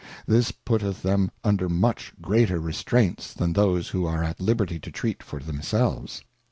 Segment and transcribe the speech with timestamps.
[0.25, 5.21] This putteth them under much greater restraints, than those who are at liberty to treat
[5.21, 6.23] for themselves.